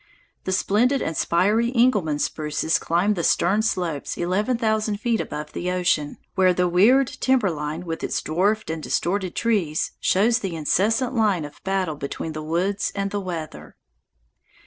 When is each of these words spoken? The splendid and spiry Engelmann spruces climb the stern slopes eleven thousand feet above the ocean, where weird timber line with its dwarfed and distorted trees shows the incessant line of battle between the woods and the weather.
The 0.45 0.51
splendid 0.51 0.99
and 1.03 1.15
spiry 1.15 1.71
Engelmann 1.75 2.17
spruces 2.17 2.79
climb 2.79 3.13
the 3.13 3.23
stern 3.23 3.61
slopes 3.61 4.17
eleven 4.17 4.57
thousand 4.57 4.99
feet 4.99 5.21
above 5.21 5.53
the 5.53 5.69
ocean, 5.69 6.17
where 6.33 6.55
weird 6.55 7.05
timber 7.05 7.51
line 7.51 7.85
with 7.85 8.03
its 8.03 8.19
dwarfed 8.23 8.71
and 8.71 8.81
distorted 8.81 9.35
trees 9.35 9.91
shows 9.99 10.39
the 10.39 10.55
incessant 10.55 11.13
line 11.13 11.45
of 11.45 11.61
battle 11.63 11.97
between 11.97 12.33
the 12.33 12.41
woods 12.41 12.91
and 12.95 13.11
the 13.11 13.21
weather. 13.21 13.75